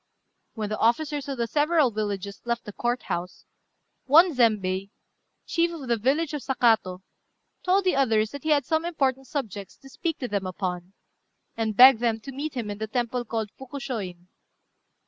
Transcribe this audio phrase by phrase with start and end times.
[0.55, 3.45] When the officers of the several villages left the Court house,
[4.05, 4.89] one Zembei, the
[5.45, 7.03] chief of the village of Sakato,
[7.61, 10.93] told the others that he had some important subjects to speak to them upon,
[11.55, 14.25] and begged them to meet him in the temple called Fukushôin.